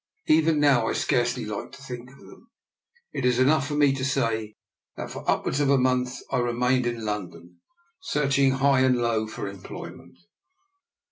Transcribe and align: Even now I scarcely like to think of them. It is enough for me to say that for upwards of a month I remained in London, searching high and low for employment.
Even 0.25 0.59
now 0.59 0.87
I 0.87 0.93
scarcely 0.93 1.45
like 1.45 1.71
to 1.73 1.81
think 1.83 2.09
of 2.09 2.17
them. 2.17 2.49
It 3.13 3.23
is 3.23 3.37
enough 3.37 3.67
for 3.67 3.75
me 3.75 3.93
to 3.93 4.03
say 4.03 4.55
that 4.97 5.11
for 5.11 5.23
upwards 5.29 5.59
of 5.59 5.69
a 5.69 5.77
month 5.77 6.21
I 6.31 6.39
remained 6.39 6.87
in 6.87 7.05
London, 7.05 7.59
searching 8.01 8.53
high 8.53 8.79
and 8.79 8.97
low 8.97 9.27
for 9.27 9.47
employment. 9.47 10.17